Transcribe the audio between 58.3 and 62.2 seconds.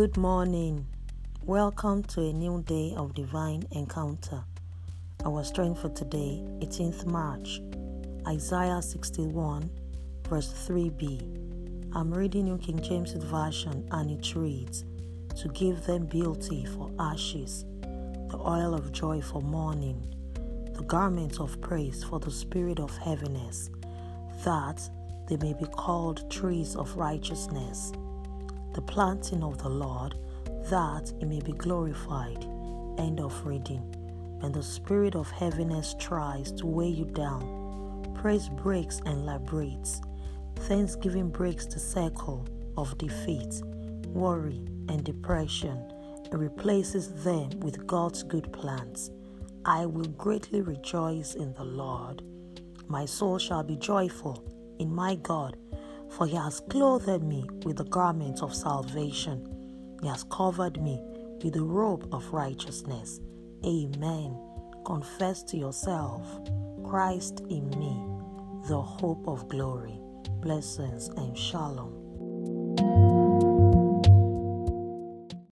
of salvation. He has covered me with the robe